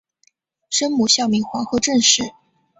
[0.67, 2.33] 生母孝明皇后郑氏。